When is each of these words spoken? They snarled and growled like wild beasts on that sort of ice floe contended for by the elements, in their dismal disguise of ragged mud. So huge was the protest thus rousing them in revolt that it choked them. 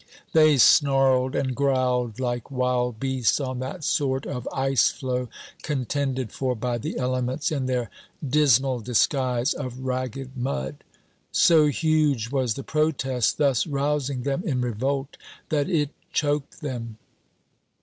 They 0.33 0.57
snarled 0.57 1.35
and 1.35 1.55
growled 1.55 2.19
like 2.19 2.49
wild 2.49 2.99
beasts 2.99 3.39
on 3.39 3.59
that 3.59 3.83
sort 3.83 4.25
of 4.25 4.49
ice 4.51 4.89
floe 4.89 5.29
contended 5.61 6.31
for 6.31 6.55
by 6.55 6.79
the 6.79 6.97
elements, 6.97 7.51
in 7.51 7.67
their 7.67 7.91
dismal 8.27 8.79
disguise 8.79 9.53
of 9.53 9.81
ragged 9.81 10.35
mud. 10.35 10.83
So 11.31 11.67
huge 11.67 12.29
was 12.31 12.55
the 12.55 12.63
protest 12.63 13.37
thus 13.37 13.67
rousing 13.67 14.23
them 14.23 14.41
in 14.43 14.61
revolt 14.61 15.17
that 15.49 15.69
it 15.69 15.91
choked 16.11 16.61
them. 16.61 16.97